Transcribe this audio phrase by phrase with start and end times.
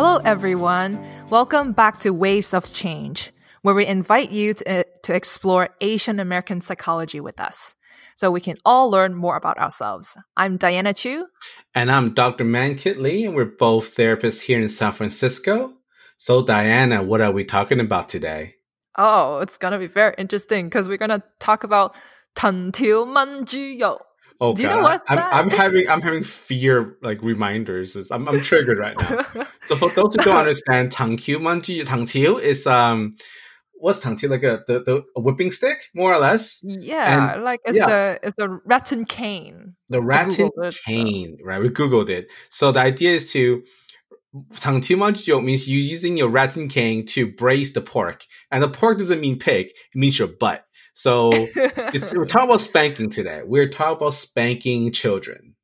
[0.00, 0.98] Hello, everyone.
[1.30, 3.32] Welcome back to Waves of Change,
[3.62, 7.74] where we invite you to, uh, to explore Asian American psychology with us
[8.14, 10.16] so we can all learn more about ourselves.
[10.36, 11.26] I'm Diana Chu.
[11.74, 12.44] And I'm Dr.
[12.44, 15.72] Mankit Lee, and we're both therapists here in San Francisco.
[16.16, 18.54] So, Diana, what are we talking about today?
[18.96, 21.94] Oh, it's going to be very interesting because we're going to talk about
[22.36, 24.00] 藤条炆猪肉.
[24.43, 24.75] Oh, Do you God.
[24.77, 27.95] know what I'm, I'm having I'm having fear like reminders.
[28.11, 29.45] I'm, I'm triggered right now.
[29.65, 33.13] so for those who don't understand, tang qiu manji tang qiu is um
[33.73, 37.59] what's tang qiu like a the, the a whipping stick more or less Yeah, like
[37.65, 37.89] it's yeah.
[37.89, 39.75] a it's a rattan cane.
[39.89, 43.63] the rattan it, so- cane right we googled it so the idea is to
[44.59, 48.69] tang qiu manji means you're using your rattan cane to braise the pork and the
[48.69, 50.63] pork doesn't mean pig it means your butt
[50.94, 55.56] so it's, we're talking about spanking today we're talking about spanking children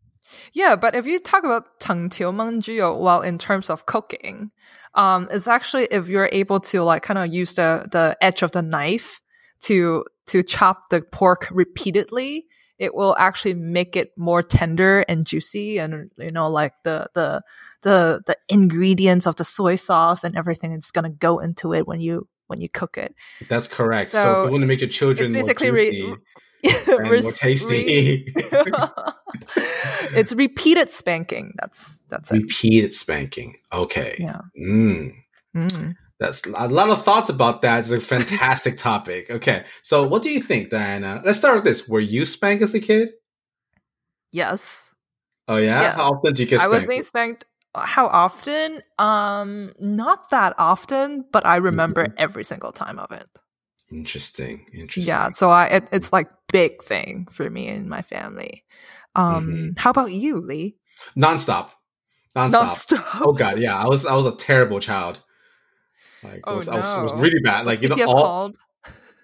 [0.52, 4.50] Yeah, but if you talk about 藤条焖猪肉, well, in terms of cooking,
[4.94, 8.52] um, it's actually if you're able to like kind of use the the edge of
[8.52, 9.20] the knife
[9.62, 12.46] to to chop the pork repeatedly,
[12.78, 17.42] it will actually make it more tender and juicy, and you know, like the the
[17.82, 22.00] the the ingredients of the soy sauce and everything is gonna go into it when
[22.00, 23.15] you when you cook it.
[23.49, 26.15] that's correct so, if you want to make your children more basically re- juicy
[26.87, 28.25] and more tasty
[30.15, 31.53] it's repeated spanking.
[31.59, 32.41] That's that's it.
[32.41, 34.41] repeated spanking okay Yeah.
[34.59, 35.11] mm.
[35.55, 35.95] Mm.
[36.19, 37.79] That's a lot of thoughts about that.
[37.79, 39.29] It's a fantastic topic.
[39.29, 39.63] Okay.
[39.83, 41.21] So what do you think, Diana?
[41.23, 41.87] Let's start with this.
[41.87, 43.11] Were you spanked as a kid?
[44.31, 44.95] Yes,
[45.47, 45.81] Oh yeah?
[45.81, 45.95] Yeah.
[45.95, 47.45] How often did you get I was being spanked.
[47.85, 48.81] How often?
[48.97, 52.13] Um, not that often, but I remember Mm-hmm.
[52.17, 53.27] every single time of it.
[53.91, 54.65] Interesting.
[54.73, 55.03] Interesting.
[55.03, 58.63] Yeah, so I it, it's like big thing for me and my family.
[59.15, 59.77] Um, Mhm.
[59.79, 60.75] how about you, Lee?
[61.17, 61.71] Nonstop.
[62.35, 62.51] Nonstop.
[62.51, 63.21] Non-stop.
[63.27, 63.77] Oh god, yeah.
[63.77, 65.21] I was I was a terrible child.
[66.23, 67.65] Like it Oh, was, I was, was really bad.
[67.65, 68.57] Like you know all called?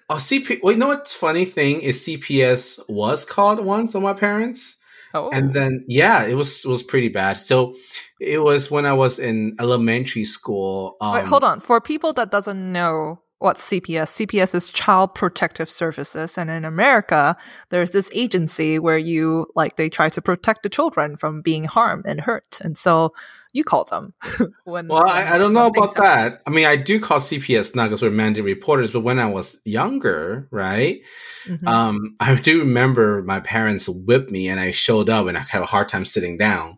[0.10, 4.14] oh CP well you know what's funny thing is CPS was called once on my
[4.14, 4.80] parents.
[5.16, 7.76] Oh, and then yeah it was was pretty bad so
[8.20, 11.60] it was when i was in elementary school um, Wait, hold on.
[11.60, 17.36] For people that doesn't know what CPS, CPS is Child Protective Services, and in America,
[17.70, 22.06] there's this agency where you like they try to protect the children from being harmed
[22.08, 23.14] and hurt, and so
[23.52, 24.14] you call them.
[24.64, 26.04] when well I, I don't know about happen.
[26.04, 29.28] that i mean i do call cps now because we're mandated reporters but when i
[29.28, 31.02] was younger right
[31.46, 31.68] Mhm.
[31.68, 35.62] um i do remember my parents whipped me and i showed up and i had
[35.62, 36.78] a hard time sitting down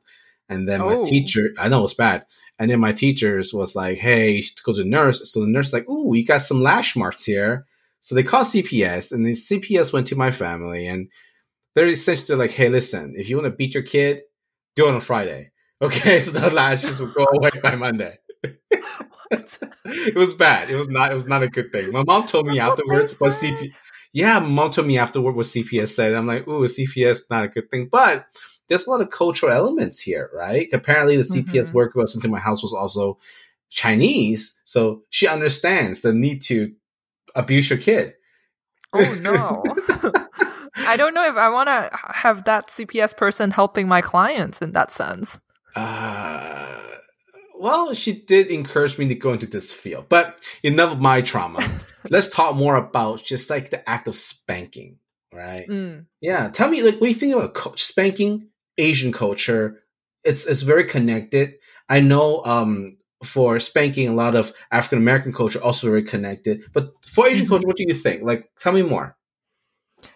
[0.50, 1.03] and then my Oh.
[1.06, 2.25] teacher i know it was bad
[2.59, 5.47] and then my teachers was like hey you should go to the nurse so the
[5.47, 7.66] nurse like ooh you got some lash marks here
[8.00, 11.07] so they called cps and the cps went to my family and
[11.73, 14.22] they're essentially like hey listen if you want to beat your kid
[14.75, 15.51] do it on friday
[15.81, 18.16] okay so the lashes will go away by monday
[19.29, 19.57] What?
[19.85, 20.69] it was bad.
[20.69, 21.09] It was not.
[21.09, 21.91] It was not a good thing.
[21.91, 23.51] My mom told me That's afterwards what say.
[23.51, 23.72] CP.
[24.13, 26.13] Yeah, my mom told me afterward what CPS said.
[26.13, 27.89] I'm like, ooh, CPS not a good thing.
[27.91, 28.23] But
[28.67, 30.67] there's a lot of cultural elements here, right?
[30.73, 31.73] Apparently, the CPS Mhm.
[31.73, 33.17] worker who was into my house was also
[33.69, 36.73] Chinese, so she understands the need to
[37.35, 38.13] abuse your kid.
[38.93, 39.63] Oh no.
[40.87, 44.71] I don't know if I want to have that CPS person helping my clients in
[44.73, 45.39] that sense.
[45.75, 46.79] Uh,
[47.59, 51.69] well, she did encourage me to go into this field, but enough of my trauma.
[52.09, 54.99] Let's talk more about just like the act of spanking,
[55.33, 55.67] right?
[55.67, 56.05] Mm.
[56.21, 59.83] Yeah, tell me, like, what do you think about spanking Asian culture?
[60.23, 61.55] It's it's very connected.
[61.89, 66.61] I know um, for spanking, a lot of African American culture also very connected.
[66.73, 67.49] But for Asian Mhm.
[67.49, 68.23] culture, what do you think?
[68.23, 69.15] Like, tell me more.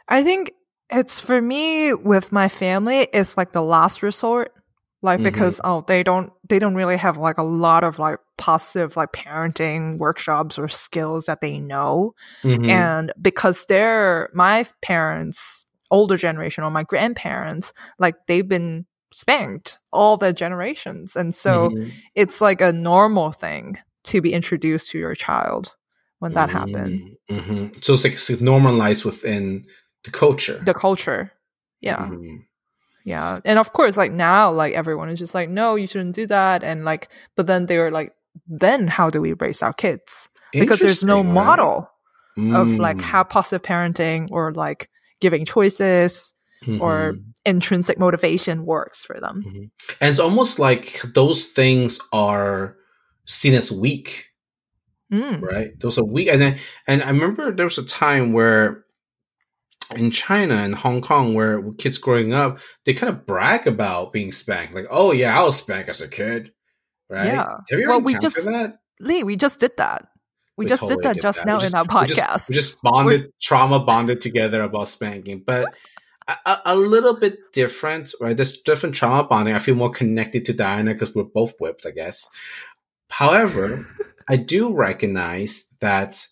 [0.07, 0.53] I think
[0.89, 4.53] it's for me with my family, it's like the last resort.
[5.01, 5.23] Like Mhm.
[5.23, 9.13] because oh they don't they don't really have like a lot of like positive like
[9.13, 12.15] parenting workshops or skills that they know.
[12.43, 12.69] Mhm.
[12.69, 20.17] And because they're my parents, older generation or my grandparents, like they've been spanked all
[20.17, 21.15] their generations.
[21.15, 21.91] And so Mhm.
[22.15, 25.75] it's like a normal thing to be introduced to your child
[26.19, 27.17] when that happened.
[27.29, 27.83] Mhm.
[27.83, 29.63] So it's like it's normalized within
[30.03, 30.61] the culture.
[30.63, 31.31] The culture.
[31.81, 32.07] Yeah.
[32.07, 32.43] Mhm.
[33.03, 33.39] Yeah.
[33.45, 36.63] And of course, like now, like everyone is just like, no, you shouldn't do that.
[36.63, 38.13] And like, but then they were like,
[38.47, 40.29] then how do we raise our kids?
[40.51, 41.45] Because there's no Interesting, right?
[41.45, 41.89] model
[42.55, 43.01] of like Mm.
[43.01, 44.89] how positive parenting or like
[45.19, 46.33] giving choices
[46.81, 47.23] or Mhm.
[47.45, 49.43] intrinsic motivation works for them.
[49.47, 49.71] Mhm.
[50.01, 52.75] And it's almost like those things are
[53.25, 54.25] seen as weak.
[55.11, 55.41] Mm.
[55.41, 55.71] right?
[55.79, 58.85] Those are weak, and then, and I remember there was a time where
[59.95, 64.31] in China and Hong Kong, where kids growing up, they kind of brag about being
[64.31, 66.51] spanked, like, "Oh yeah, I was spanked as a kid,"
[67.09, 67.25] right?
[67.25, 67.47] Yeah.
[67.71, 68.77] Have you ever Well, we just- that?
[68.99, 70.09] Lee, we just did that.
[70.59, 72.49] We, just did that just now We in our we just- podcast.
[72.49, 75.65] We just, bonded, trauma bonded together about spanking, but
[76.27, 78.35] a, a- a little bit different, right?
[78.35, 79.55] There's different trauma bonding.
[79.55, 82.29] I feel more connected to Diana because we're both whipped, I guess.
[83.09, 83.85] However,
[84.29, 86.23] I do recognize that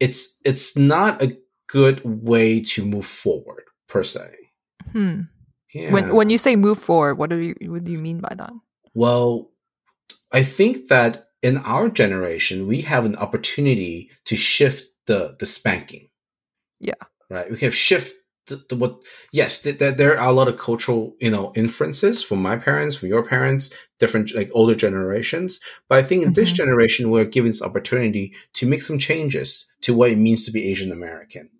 [0.00, 1.36] it's it's not a
[1.68, 4.26] good way to move forward per se.
[4.92, 5.20] Hmm.
[5.74, 5.92] Yeah.
[5.92, 8.52] When when you say move forward, what do you what do you mean by that?
[8.94, 9.50] Well,
[10.32, 16.08] I think that in our generation, we have an opportunity to shift the the spanking.
[16.80, 16.94] Yeah.
[17.30, 17.50] Right.
[17.50, 18.14] We can shift
[18.46, 19.00] the, the what?
[19.32, 22.96] Yes, th- th- there are a lot of cultural, you know, inferences from my parents,
[22.96, 25.60] from your parents, different like older generations.
[25.88, 26.56] But I think in this Mhm.
[26.56, 30.70] generation, we're given this opportunity to make some changes to what it means to be
[30.70, 31.50] Asian American.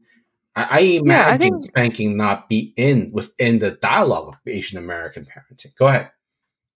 [0.57, 5.27] I, I imagine I think- spanking not be in within the dialogue of Asian American
[5.27, 5.77] parenting.
[5.79, 6.11] Go ahead.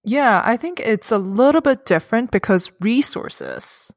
[0.05, 3.93] Yeah, I think it's a little bit different because resources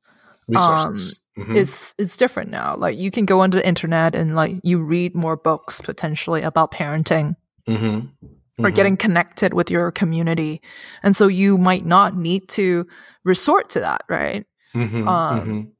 [0.47, 1.19] Resources.
[1.37, 1.55] Mhm.
[1.55, 2.75] is is different now.
[2.77, 6.71] Like you can go onto the internet and like you read more books potentially about
[6.71, 7.35] parenting
[7.67, 8.09] Mhm.
[8.59, 8.75] or Mhm.
[8.75, 10.61] getting connected with your community.
[11.01, 12.85] And so you might not need to
[13.23, 14.45] resort to that, right?
[14.75, 15.07] Mhm.
[15.07, 15.71] um, Mhm.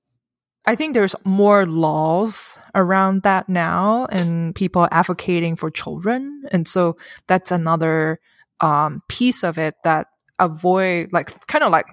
[0.66, 6.42] I think there's more laws around that now and people advocating for children.
[6.52, 6.98] And so
[7.28, 8.20] that's another
[8.62, 10.08] um, piece of it that
[10.40, 11.88] avoid like kind of like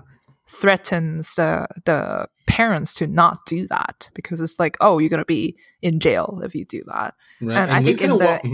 [0.49, 5.57] threatens the the parents to not do that because it's like, oh, you're gonna be
[5.81, 7.15] in jail if you do that.
[7.41, 7.57] Right.
[7.57, 8.45] and I think in the- walk-.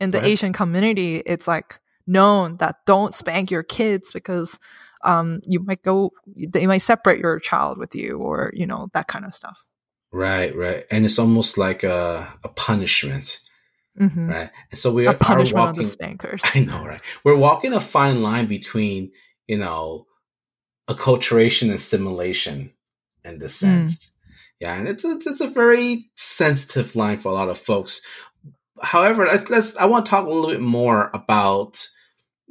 [0.00, 0.30] In the ahead.
[0.30, 4.60] Asian community, it's like known that don't spank your kids because
[5.04, 6.12] um, you might go
[6.48, 9.64] they might separate your child with you or you know that kind of stuff.
[10.12, 13.40] right, right, and it's almost like a a punishment,
[13.98, 14.50] hmm right?
[14.70, 15.84] And so we are, are the walking.
[15.84, 16.42] spankers.
[16.54, 17.00] I know, right?
[17.24, 19.12] We're walking a fine line between,
[19.46, 20.06] you know,
[20.88, 22.72] acculturation and assimilation
[23.24, 24.12] in this Mm.
[24.60, 28.02] Yeah, and it's, it's it's a very sensitive line for a lot of folks.
[28.82, 31.88] However, let's, let's I want to talk a little bit more about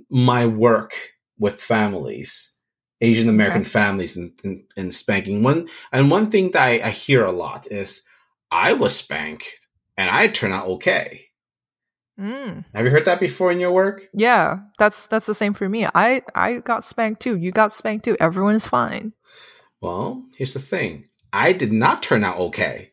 [0.10, 0.94] my work
[1.40, 2.58] with families,
[3.02, 3.70] Asian American Okay.
[3.70, 5.44] families, in, in, in spanking.
[5.44, 8.08] One and one thing that I, I hear a lot is,
[8.52, 9.68] "I was spanked
[9.98, 11.27] and I turned out okay."
[12.20, 12.66] Mm.
[12.74, 14.08] Have you heard that before in your work?
[14.14, 15.86] Yeah, that's that's the same for me.
[15.94, 17.38] I I got spanked too.
[17.38, 18.18] You got spanked too.
[18.20, 19.14] Everyone is fine.
[19.82, 21.06] Well, here's the thing.
[21.32, 22.90] I did not turn out okay.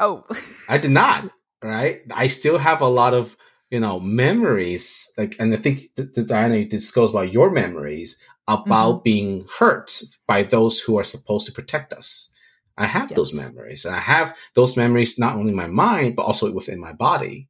[0.00, 0.24] Oh,
[0.68, 1.28] I did not,
[1.62, 2.00] right?
[2.10, 3.36] I still have a lot of,
[3.70, 5.12] you know, memories.
[5.18, 9.02] Like, and I think th- th- Diana, you disclosed about your memories about Mm-hmm.
[9.04, 12.30] being hurt by those who are supposed to protect us.
[12.78, 16.22] I have those memories and I have those memories not only in my mind, but
[16.24, 17.48] also within my body,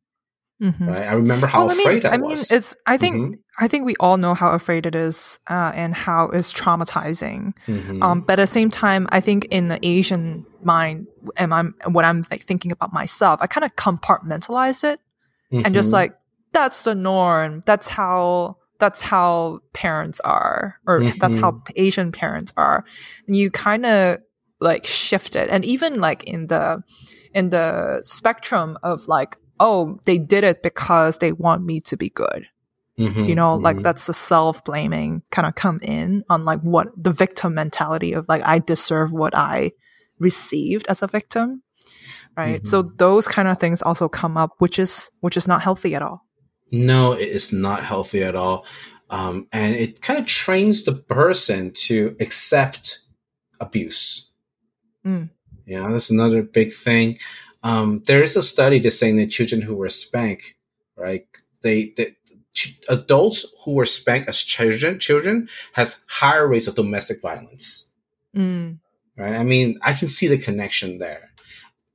[0.63, 0.87] Mhm.
[0.87, 1.09] right?
[1.09, 2.51] I remember how Well, afraid I, I mean, was.
[2.53, 2.77] it's.
[2.87, 3.39] I think Mhm.
[3.59, 7.53] I think we all know how afraid it is, uh, and how it's traumatizing.
[7.67, 8.03] Mhm.
[8.03, 11.07] Um, but at the same time, I think in the Asian mind,
[11.37, 15.01] and I'm when I'm like thinking about myself, I kind of compartmentalize it
[15.51, 15.95] and just Mhm.
[15.95, 16.15] like
[16.53, 17.61] that's the norm.
[17.67, 22.85] That's how that's how parents are, or that's how Asian parents are.
[23.27, 24.19] And you kind of
[24.61, 26.83] like shift it, and even like in the
[27.35, 32.11] in the spectrum of like, oh, they did it because they want me to be
[32.11, 32.43] good.
[32.99, 33.29] Mhm.
[33.29, 33.85] You know, like Mhm.
[33.85, 38.29] that's the self blaming kind of come in on like what the victim mentality of
[38.29, 39.73] like I deserve what I
[40.19, 41.63] received as a victim.
[42.37, 42.67] Right.
[42.67, 42.99] So Mhm.
[42.99, 46.19] those kind of things also come up, which is which is not healthy at all.
[46.71, 48.65] No, it is not healthy at all.
[49.11, 53.01] Um, and it kind of trains the person to accept
[53.61, 54.31] abuse.
[55.05, 55.29] Mm.
[55.67, 57.19] Yeah, that's another big thing.
[57.63, 60.55] Um, there is a study that's saying that children who were spanked,
[60.97, 61.27] right,
[61.63, 62.17] they, they
[62.53, 67.89] ch- adults who were spanked as children, children has higher rates of domestic violence.
[68.37, 68.79] Mm.
[69.17, 69.35] Right?
[69.35, 71.31] I mean, I can see the connection there.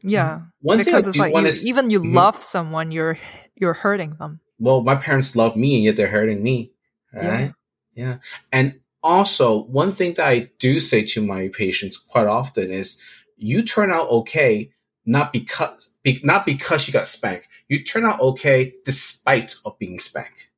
[0.04, 0.42] Yeah.
[0.62, 2.14] One because thing it's like you, is even you Mhm.
[2.14, 3.18] love someone, you're
[3.56, 4.40] you're hurting them.
[4.60, 6.72] well, my parents love me and yet they're hurting me.
[7.12, 7.54] Right?
[7.94, 8.18] Yeah.
[8.52, 13.02] And also, one thing that I do say to my patients quite often is
[13.38, 14.70] you turn out okay
[15.08, 17.48] not because be, not because you got spanked.
[17.68, 20.50] You turn out okay despite of being spanked.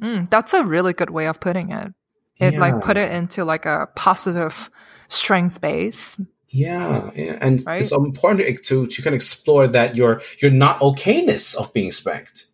[0.00, 1.92] Mm, that's a really good way of putting it.
[2.38, 4.68] It like put it into like a positive
[5.08, 6.20] strength base.
[6.48, 7.38] Yeah, yeah.
[7.40, 7.80] and Right?
[7.80, 12.46] it's important to to kind of explore that your your not okayness of being spanked,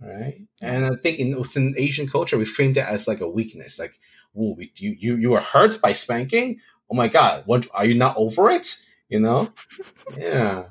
[0.00, 0.40] right?
[0.60, 3.98] And I think in within Asian culture, we frame that as like a weakness, like,
[4.32, 6.60] "Whoa, we- you you you were hurt by spanking?
[6.90, 9.48] Oh my god, what are you not over it?" you know?
[10.18, 10.64] yeah.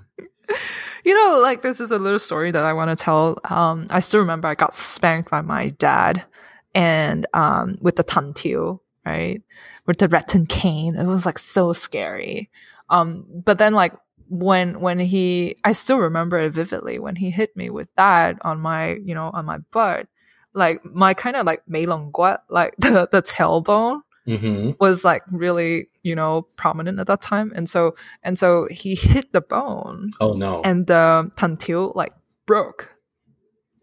[1.04, 3.40] You know, like this is a little story that I want to tell.
[3.46, 6.26] Um, I still remember I got spanked by my dad
[6.74, 9.42] and um, with the tantiu, right?
[9.86, 10.96] With the rattan cane.
[10.96, 12.50] It was like so scary.
[12.90, 13.94] Um, but then like
[14.30, 18.60] when when he I still remember it vividly when he hit me with that on
[18.60, 20.08] my, you know, on my butt,
[20.54, 24.72] like my kind of like mei long guat, like the the tailbone Mm-hmm.
[24.80, 27.52] was like really, you know, prominent at that time.
[27.56, 30.62] And so and so he hit the bone Oh no.
[30.64, 32.14] and the tantil like
[32.46, 32.96] broke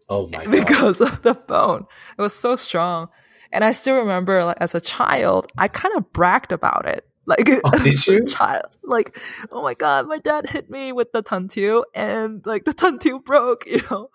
[0.09, 0.51] oh my god.
[0.51, 1.85] because of the bone.
[2.17, 3.09] It was so strong.
[3.51, 7.05] And I still remember like as a child, I kind of bragged about it.
[7.27, 8.25] Like Oh, did you?
[8.27, 9.17] child, like,
[9.51, 13.65] oh my god, my dad hit me with the tantil and like the tantil broke,
[13.67, 14.09] you know.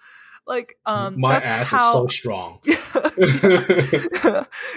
[0.46, 2.60] Like um my ass how is so strong.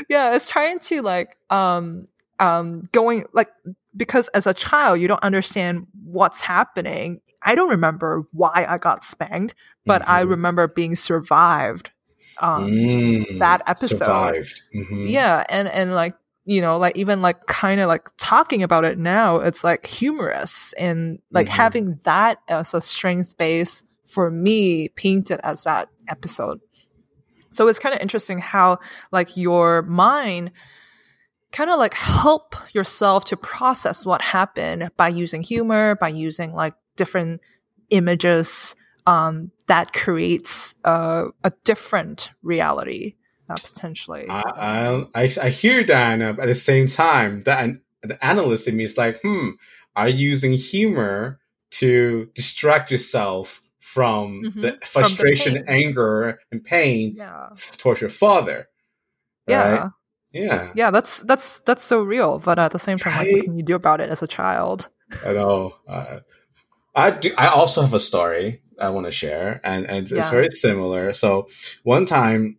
[0.10, 2.06] yeah, it's trying to like um
[2.40, 3.50] um going like
[3.96, 7.22] because as a child you don't understand what's happening.
[7.42, 10.30] I don't remember why I got spanked, but I Mhm.
[10.30, 11.92] remember being survived.
[12.42, 13.98] Um Mm, that episode.
[14.00, 14.62] survived.
[14.76, 15.12] Mhm.
[15.12, 16.14] yeah, and and like
[16.46, 20.74] you know, like even like kind of like talking about it now, it's like humorous
[20.74, 21.52] and like Mhm.
[21.52, 26.60] having that as a strength base for me painted as that episode.
[27.52, 28.80] So it's kind of interesting how
[29.12, 30.52] like your mind
[31.52, 36.76] kind of like help yourself to process what happened by using humor, by using like
[36.96, 37.42] different
[37.90, 38.76] images
[39.08, 43.16] um, that creates uh, a different reality
[43.50, 44.28] uh, potentially.
[44.30, 47.70] I, I I hear that, and at the same time, that
[48.04, 49.50] the analyst in me is like, hmm,
[49.96, 51.40] are you using humor
[51.72, 53.62] to distract yourself
[53.94, 57.50] from Mhm, the from the frustration, anger, and pain yeah.
[57.78, 58.68] towards your father?
[59.48, 59.72] Yeah.
[59.72, 59.92] Right?
[60.32, 60.72] Yeah.
[60.76, 62.40] Yeah, that's that's that's so real.
[62.40, 64.90] But at the same time, like, what can you do about it as a child?
[65.26, 65.76] I know.
[65.88, 66.20] Uh,
[66.96, 70.30] I do, I also have a story I want to share, and, and it's, it's
[70.30, 70.32] Yeah.
[70.32, 71.14] very similar.
[71.14, 71.48] So
[71.84, 72.58] one time,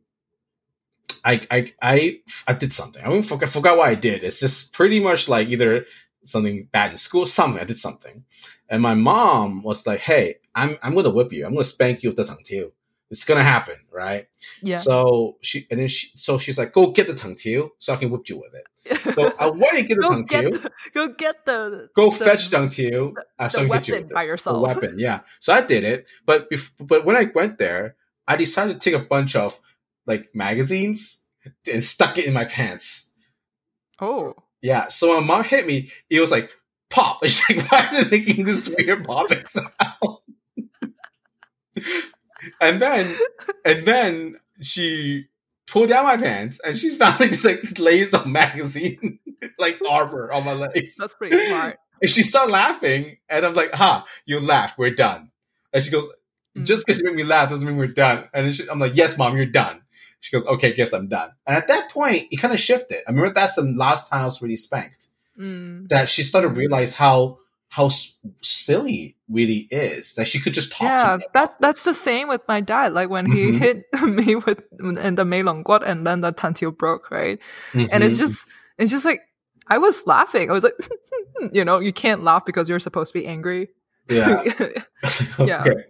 [1.25, 3.03] I I I, I did something.
[3.03, 4.25] I don't forget forgot what I did.
[4.25, 5.87] It's just pretty much like either
[6.25, 8.25] something bad in school, something I did something,
[8.69, 11.45] and my mom was like, "Hey, I'm I'm gonna whip you.
[11.47, 12.73] I'm gonna spank you with the tongue too.
[13.11, 14.29] It's gonna happen, right?"
[14.63, 14.79] Yeah.
[14.79, 17.97] So she and then she so she's like, "Go get the tongue too, so I
[17.97, 20.63] can whip you with it." So I went and get the tongue too
[20.95, 23.17] go get the go the- fetch Dunk to you.
[23.39, 24.57] Uh, so I can hit you with by yourself.
[24.57, 25.21] The weapon, yeah.
[25.39, 27.97] So I did it, but bef- but when I went there,
[28.29, 29.59] I decided to take a bunch of
[30.07, 31.27] like magazines
[31.71, 33.15] and stuck it in my pants.
[34.01, 34.35] Oh.
[34.63, 34.89] Yeah.
[34.89, 36.51] So when mom hit me, it was like
[36.91, 37.21] pop.
[37.23, 39.71] And she's like, "Why is it making this weird popping sound?"
[42.61, 43.07] And then
[43.65, 45.27] and then she
[45.67, 49.19] pulled down my pants, and she's found just like layers of magazine,
[49.59, 50.97] like armor on my legs.
[50.97, 51.79] That's pretty smart.
[52.03, 55.31] And she started laughing, and I'm like, "Ha, you laugh, we're done."
[55.75, 56.09] And she goes,
[56.57, 56.65] Mm.
[56.67, 58.97] "Just because you make me laugh doesn't mean we're done." And then she, I'm like,
[58.97, 59.83] "Yes, mom, you're done."
[60.21, 62.99] She goes, "Okay, guess I'm done." And at that point, it kind of shifted.
[63.07, 65.09] I remember that's the last time I was really spanked.
[65.39, 65.89] Mm.
[65.89, 67.91] That she started to realize how how
[68.43, 70.15] silly really is.
[70.15, 72.93] That she could just talk Yeah, that that's the same with my dad.
[72.95, 73.59] Like when he Mhm.
[73.59, 77.39] hit me with and the meilongguat and then the tantil broke, right?
[77.75, 78.03] And Mm-hmm.
[78.03, 79.21] it's just it's just like
[79.69, 80.51] I was laughing.
[80.51, 80.75] I was like,
[81.53, 83.69] you know, you can't laugh because you're supposed to be angry.
[84.09, 84.43] yeah.
[85.39, 85.63] Yeah.
[85.65, 85.85] okay.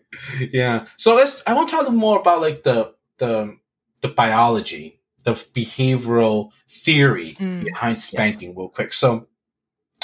[0.52, 0.86] Yeah.
[0.96, 1.42] So let's.
[1.46, 3.56] I want to talk more about like the the
[4.02, 8.92] the biology, the behavioral theory Mm, behind spanking, real quick.
[8.92, 9.26] So,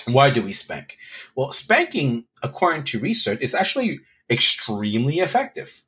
[0.07, 0.99] why do we spank?
[1.35, 5.83] Well, spanking, according to research, is actually extremely effective.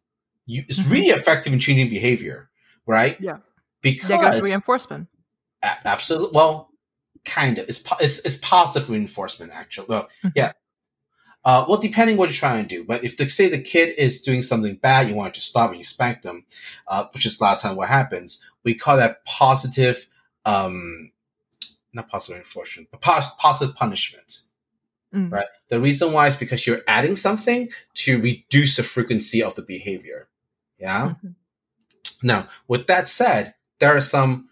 [0.47, 0.91] You, it's Mhm.
[0.91, 2.51] really effective in changing behavior,
[2.87, 3.21] right?
[3.21, 3.39] Yeah.
[3.83, 5.09] Because Negative reinforcement.
[5.63, 6.31] absolutely.
[6.35, 6.71] Well,
[7.25, 7.69] kind of.
[7.69, 9.87] It's, it's, it's positive reinforcement, actually.
[9.89, 10.33] Well, Mhm.
[10.35, 10.53] yeah.
[11.45, 12.85] Uh, well, depending what you're trying to do.
[12.85, 15.79] But if, the, say, the kid is doing something bad, you want to stop and
[15.79, 16.45] you spank them,
[16.89, 18.45] uh, which is a lot of time what happens.
[18.65, 20.07] We call that positive,
[20.45, 21.13] um,
[21.99, 24.43] not positive reinforcement, but pos- positive punishment.
[25.15, 25.31] Mm.
[25.33, 25.47] Right.
[25.69, 30.29] The reason why is because you're adding something to reduce the frequency of the behavior.
[30.79, 31.15] Yeah.
[31.25, 31.35] Mhm.
[32.23, 34.49] Now, with that said, there are some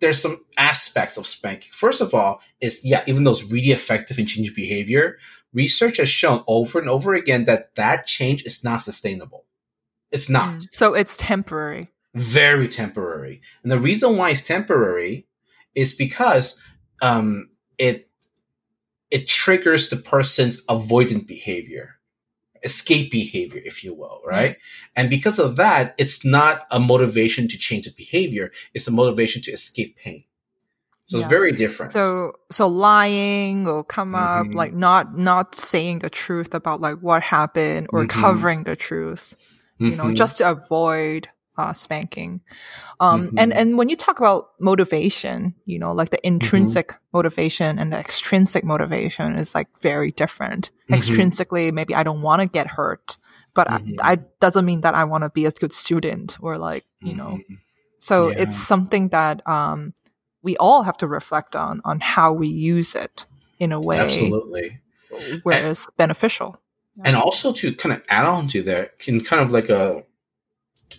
[0.00, 1.70] there's some aspects of spanking.
[1.72, 5.18] First of all, is yeah, even though it's really effective in changing behavior,
[5.54, 9.46] research has shown over and over again that that change is not sustainable.
[10.10, 10.68] It's not Mm.
[10.72, 11.88] So it's temporary.
[12.14, 15.26] very temporary, and the reason why it's temporary
[15.76, 16.60] is because
[17.02, 18.08] um, it
[19.10, 22.00] it triggers the person's avoidant behavior,
[22.64, 24.56] escape behavior, if you will, right?
[24.96, 29.42] And because of that, it's not a motivation to change the behavior; it's a motivation
[29.42, 30.24] to escape pain.
[31.04, 31.22] So Yeah.
[31.24, 31.92] it's very different.
[31.92, 34.54] So so lying will come up, Mhm.
[34.54, 38.08] like not not saying the truth about like what happened or Mhm.
[38.08, 39.36] covering the truth,
[39.78, 40.16] you know, Mhm.
[40.16, 41.28] just to avoid
[41.58, 42.40] uh, spanking.
[43.00, 43.38] Um, Mm-hmm.
[43.38, 46.34] And and when you talk about motivation, you know, like the Mm-hmm.
[46.34, 50.70] intrinsic motivation and the extrinsic motivation is like very different.
[50.88, 50.96] Mhm.
[50.98, 53.18] Extrinsically, maybe I don't want to get hurt,
[53.54, 53.66] but.
[53.70, 57.14] I, I doesn't mean that I want to be a good student or like you
[57.14, 57.38] know.
[57.40, 57.58] Mhm.
[57.98, 58.42] So Yeah.
[58.42, 59.92] it's something that um,
[60.42, 63.26] we all have to reflect on on how we use it
[63.58, 64.80] in a way absolutely.
[65.42, 66.60] where it's beneficial.
[67.04, 70.02] and also to kind of add on to that can kind of like a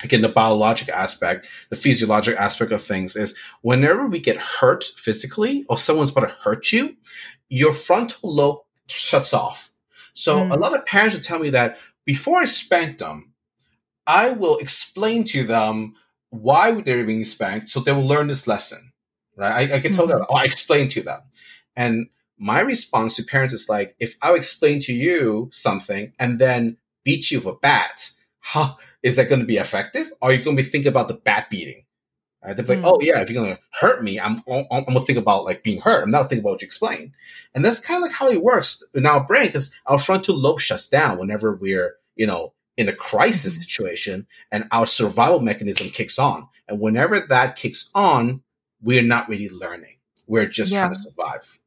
[0.03, 5.65] again the biologic aspect the physiologic aspect of things is whenever we get hurt physically
[5.69, 6.95] or someone's about to hurt you
[7.49, 9.71] your frontal lobe shuts off.
[10.13, 10.55] So Mm.
[10.55, 13.33] a lot of parents will tell me that before i spank them
[14.05, 15.95] i will explain to them
[16.29, 18.91] why they're being spanked so they will learn this lesson
[19.37, 19.71] right?
[19.71, 21.21] I, I can tell them oh, i explain to them.
[21.75, 22.07] And
[22.39, 27.31] my response to parents is like, if I explain to you something and then beat
[27.31, 30.11] you with a bat, how is that going to be effective?
[30.21, 31.83] Or are you going to be thinking about the bat beating?
[32.43, 32.55] Right?
[32.55, 32.85] They're like, Mm.
[32.85, 35.43] oh yeah, if you're going to hurt me, I'm, I'm, I'm going to think about
[35.43, 36.03] like being hurt.
[36.03, 37.13] I'm not thinking about what you explain.
[37.55, 40.59] And that's kind of like how it works in our brain because our frontal lobe
[40.59, 43.63] shuts down whenever we're, you know, in a crisis Mhm.
[43.63, 46.47] situation and our survival mechanism kicks on.
[46.67, 48.41] And whenever that kicks on,
[48.81, 49.95] we're not really learning.
[50.27, 50.81] We're just Yeah.
[50.81, 51.59] trying to survive.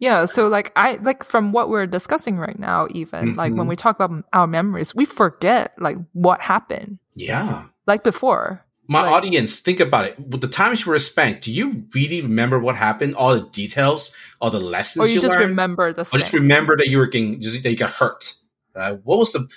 [0.00, 3.70] Yeah, so like I like from what we're discussing right now, even like when Mhm.
[3.70, 7.64] we talk about our memories, we forget like what happened Yeah.
[7.86, 8.60] like before.
[8.86, 10.18] My Like- audience, think about it.
[10.18, 13.14] With the times you were spanked, do you really remember what happened?
[13.14, 15.48] All the details, all the lessons Or you, just learned?
[15.50, 18.34] remember the or just remember that you were getting, just that you got hurt,
[18.74, 18.98] right?
[19.04, 19.48] What was the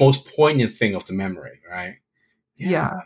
[0.00, 1.96] most poignant thing of the memory, right?
[2.56, 3.00] Yeah.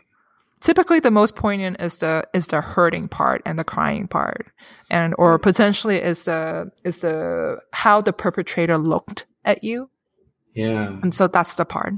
[0.59, 4.47] Typically the most poignant is the is the hurting part and the crying part.
[4.89, 5.19] And Mm.
[5.19, 9.89] or potentially is the is the how the perpetrator looked at you.
[10.53, 10.87] Yeah.
[11.03, 11.93] And so that's the part.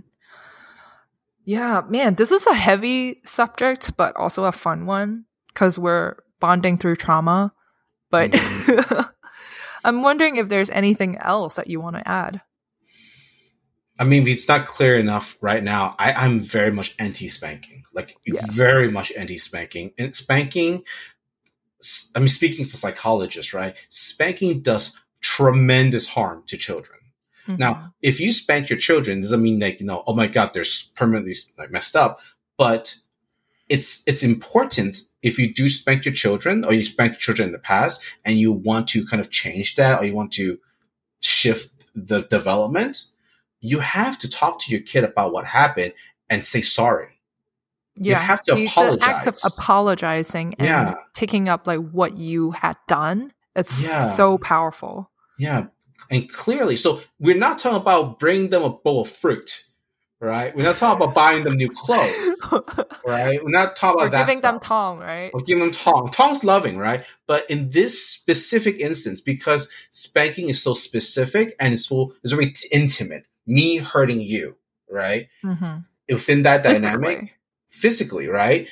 [1.45, 6.77] Yeah, man, this is a heavy subject, but also a fun one because we're bonding
[6.77, 7.53] through trauma.
[8.11, 8.31] But
[9.85, 12.41] I'm wondering if there's anything else that you want to add.
[13.99, 17.83] I mean, if it's not clear enough right now, I, I'm very much anti spanking.
[17.93, 18.53] Like, Yes.
[18.53, 19.91] very much anti spanking.
[19.97, 20.83] And spanking,
[22.15, 23.75] I mean, speaking as a psychologist, right?
[23.89, 26.99] Spanking does tremendous harm to children.
[27.47, 27.59] Mm-hmm.
[27.59, 30.63] Now, if you spank your children, doesn't mean like you know, oh my god, they're
[30.95, 32.19] permanently like messed up.
[32.57, 32.95] But
[33.67, 37.59] it's it's important if you do spank your children or you spank children in the
[37.59, 40.59] past, and you want to kind of change that or you want to
[41.21, 43.03] shift the development,
[43.61, 45.93] you have to talk to your kid about what happened
[46.29, 47.19] and say sorry.
[48.01, 50.95] yeah, you have to the, the act of apologizing and Yeah.
[51.13, 53.33] taking up like what you had done.
[53.55, 53.99] It's Yeah.
[54.01, 55.09] so powerful.
[55.37, 55.65] Yeah,
[56.09, 59.65] and clearly, so we're not talking about bringing them a bowl of fruit,
[60.21, 60.55] right?
[60.55, 62.35] We're not talking about buying them new clothes.
[63.05, 63.43] right?
[63.43, 64.67] We're not talking about that giving them stuff.
[64.67, 65.31] tongue, right?
[65.33, 66.09] or giving them tongue.
[66.11, 67.03] Tongue's loving, right?
[67.27, 72.53] But in this specific instance, because spanking is so specific and it's so it's very
[72.71, 74.55] intimate, me hurting you,
[74.89, 75.27] right?
[75.43, 75.79] Mm-hmm.
[76.09, 78.67] Within that dynamic, physically, right?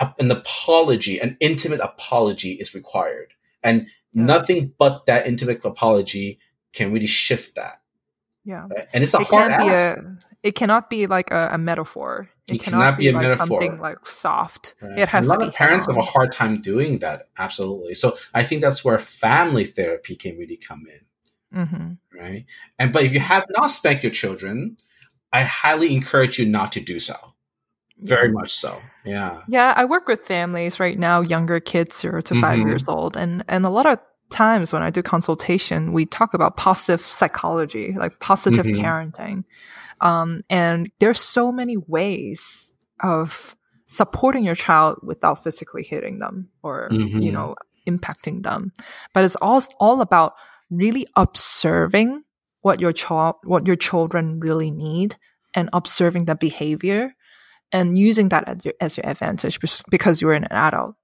[0.00, 4.24] A- An apology, an intimate apology is required, and Yeah.
[4.24, 6.38] nothing but that intimate apology
[6.72, 7.80] can really shift that.
[8.44, 8.66] Yeah.
[8.70, 8.88] Right?
[8.92, 9.90] And it's a it hard ask.
[9.90, 12.30] a it cannot be like a, a metaphor.
[12.48, 13.46] It, It cannot, cannot be, be a like metaphor.
[13.46, 14.74] something like soft.
[14.80, 14.98] Right.
[15.00, 17.26] It has a lot to be of parents have a hard time doing that.
[17.38, 17.94] Absolutely.
[17.94, 21.00] So I think that's where family therapy can really come in,
[21.54, 21.98] Mhm.
[22.14, 22.44] right?
[22.78, 24.76] And but if you have not spanked your children,
[25.32, 27.14] I highly encourage you not to do so.
[27.98, 28.80] Very much so.
[29.04, 29.42] Yeah.
[29.48, 32.66] Yeah, I work with families right now, younger kids, zero to 5 Mhm.
[32.66, 33.98] years old, and and a lot of
[34.30, 38.80] times when I do consultation, we talk about positive psychology, like positive Mhm.
[38.80, 39.44] parenting,
[40.00, 46.88] um, and there's so many ways of supporting your child without physically hitting them or
[46.92, 47.32] you Mhm.
[47.32, 47.56] know
[47.88, 48.72] impacting them,
[49.12, 50.34] but it's all all about
[50.70, 52.22] really observing
[52.62, 55.16] what your child what your children really need
[55.54, 57.14] and observing the behavior
[57.72, 59.58] and using that as your, as your advantage
[59.90, 60.94] because you're an adult.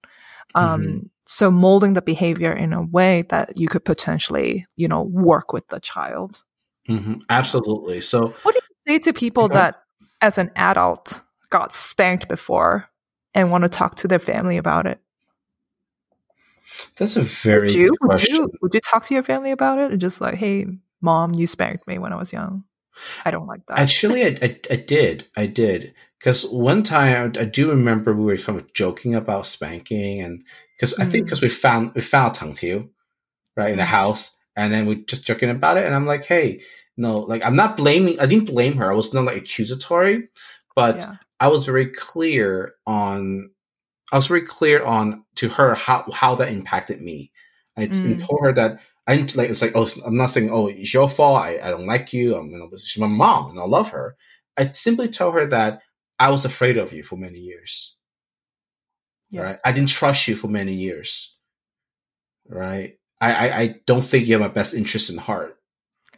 [0.55, 1.11] Um, Mhm.
[1.29, 5.67] So molding the behavior in a way that you could potentially, you know, work with
[5.69, 6.43] the child.
[6.89, 7.21] Mhm.
[7.29, 8.01] Absolutely.
[8.01, 9.55] So What do you say to people Okay.
[9.55, 9.83] that,
[10.23, 12.89] as an adult, got spanked before
[13.35, 15.01] and want to talk to their family about it?
[16.97, 18.39] That's a very Would you, good would question.
[18.39, 20.67] you would you talk to your family about it and just like, hey,
[21.01, 22.65] mom, you spanked me when I was young.
[23.25, 23.79] I don't like that.
[23.79, 25.27] Actually, I, I, I did.
[25.37, 25.95] I did.
[26.19, 30.43] Because one time I, I do remember we were kind of joking about spanking, and
[30.77, 31.27] because I think Mm.
[31.27, 32.89] because we found we found Tang Tiu,
[33.57, 33.89] right, in the Mm.
[33.89, 36.63] house, and then we just joking about it, and I'm like, hey,
[36.97, 38.19] no, like I'm not blaming.
[38.19, 38.91] I didn't blame her.
[38.91, 40.29] I was not like accusatory,
[40.75, 41.17] but Yeah.
[41.39, 43.51] I was very clear on
[44.13, 47.33] I was very clear on to her how how that impacted me.
[47.77, 48.21] I Mm.
[48.27, 51.09] told her that I didn't like it's like oh I'm not saying oh it's your
[51.09, 53.91] fault I, I don't like you I'm you know she's my mom and I love
[53.91, 54.17] her.
[54.57, 55.83] I simply told her that
[56.19, 57.97] I was afraid of you for many years.
[59.31, 59.43] Yeah.
[59.43, 59.59] Right.
[59.65, 61.37] I didn't trust you for many years.
[62.49, 62.99] Right.
[63.21, 65.59] I, I, I don't think you have my best interest in heart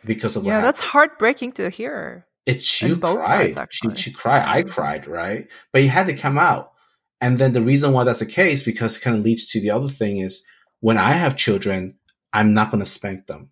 [0.05, 0.67] because of what Yeah, happened.
[0.75, 2.27] that's heartbreaking to hear.
[2.47, 3.55] It she cried.
[3.55, 4.45] sides, she she cried.
[4.47, 4.71] I Mm.
[4.71, 5.49] cried, right?
[5.73, 6.73] But it had to come out.
[7.21, 9.71] And then the reason why that's the case, because it kind of leads to the
[9.71, 10.47] other thing is
[10.81, 11.97] when I have children,
[12.33, 13.51] I'm not gonna spank them.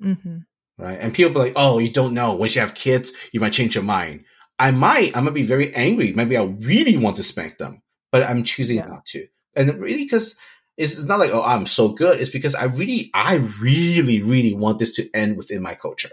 [0.00, 0.38] hmm
[0.78, 0.98] Right.
[1.00, 2.34] And people be like, oh, you don't know.
[2.34, 4.24] Once you have kids, you might change your mind.
[4.58, 5.16] I might.
[5.16, 6.12] I'm gonna be very angry.
[6.12, 8.86] Maybe I really want to spank them, but I'm choosing Yeah.
[8.86, 9.26] not to.
[9.54, 10.38] And really because
[10.76, 12.20] it's not like, oh, I'm so good.
[12.20, 16.10] It's because I really, I really, really want this to end within my culture.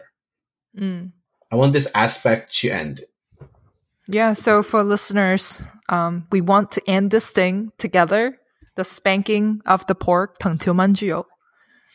[0.77, 1.11] Mm.
[1.51, 3.01] I want this aspect to end.
[4.07, 4.33] Yeah.
[4.33, 8.37] So for listeners, um, we want to end this thing together
[8.75, 11.25] the spanking of the pork, tangtilmanjio.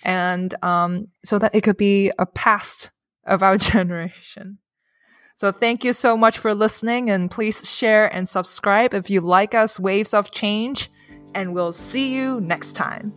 [0.05, 2.91] And um, so that it could be a past
[3.27, 4.59] of our generation.
[5.35, 9.55] So thank you so much for listening and please share and subscribe if you like
[9.55, 10.91] us, Waves of Change,
[11.35, 13.13] and we'll see you next time.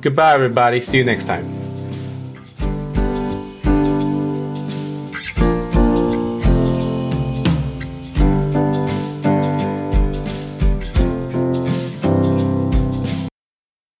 [0.00, 0.80] Goodbye, everybody.
[0.80, 1.77] See you next time.